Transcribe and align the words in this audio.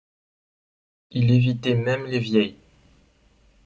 Il 1.11 1.29
évitait 1.29 1.75
même 1.75 2.05
les 2.07 2.17
vieilles. 2.17 2.55